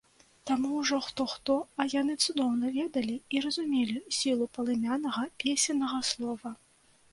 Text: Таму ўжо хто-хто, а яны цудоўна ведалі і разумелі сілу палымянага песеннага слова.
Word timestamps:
Таму 0.51 0.69
ўжо 0.77 0.97
хто-хто, 1.07 1.57
а 1.83 1.87
яны 1.95 2.15
цудоўна 2.25 2.71
ведалі 2.79 3.15
і 3.37 3.43
разумелі 3.47 3.97
сілу 4.23 4.51
палымянага 4.59 5.29
песеннага 5.47 6.03
слова. 6.13 6.57